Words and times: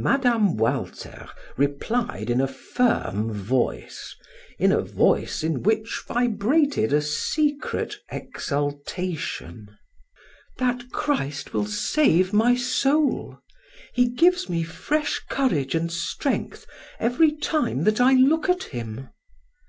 Mme. 0.00 0.54
Walter 0.54 1.26
replied 1.56 2.30
in 2.30 2.40
a 2.40 2.46
firm 2.46 3.32
voice, 3.32 4.14
in 4.56 4.70
a 4.70 4.80
voice 4.80 5.42
in 5.42 5.64
which 5.64 6.04
vibrated 6.06 6.92
a 6.92 7.02
secret 7.02 7.96
exaltation: 8.08 9.76
"That 10.58 10.92
Christ 10.92 11.52
will 11.52 11.66
save 11.66 12.32
my 12.32 12.54
soul. 12.54 13.40
He 13.92 14.06
gives 14.08 14.48
me 14.48 14.62
fresh 14.62 15.20
courage 15.28 15.74
and 15.74 15.90
strength 15.90 16.64
every 17.00 17.32
time 17.32 17.82
that 17.82 18.00
I 18.00 18.12
look 18.12 18.48
at 18.48 18.62
Him." 18.70 19.08